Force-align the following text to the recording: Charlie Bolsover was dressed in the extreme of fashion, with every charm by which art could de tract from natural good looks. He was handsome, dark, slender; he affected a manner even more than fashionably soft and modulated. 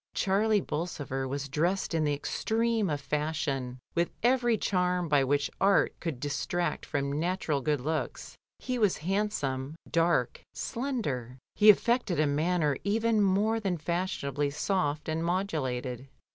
Charlie 0.15 0.61
Bolsover 0.61 1.27
was 1.27 1.47
dressed 1.47 1.93
in 1.93 2.05
the 2.05 2.13
extreme 2.15 2.89
of 2.89 2.99
fashion, 2.99 3.77
with 3.93 4.09
every 4.23 4.57
charm 4.57 5.07
by 5.07 5.23
which 5.23 5.51
art 5.61 5.93
could 5.99 6.19
de 6.19 6.27
tract 6.29 6.87
from 6.87 7.19
natural 7.19 7.61
good 7.61 7.79
looks. 7.81 8.35
He 8.57 8.79
was 8.79 8.97
handsome, 9.05 9.75
dark, 9.87 10.41
slender; 10.55 11.37
he 11.53 11.69
affected 11.69 12.19
a 12.19 12.25
manner 12.25 12.77
even 12.83 13.21
more 13.21 13.59
than 13.59 13.77
fashionably 13.77 14.49
soft 14.49 15.07
and 15.07 15.23
modulated. 15.23 16.07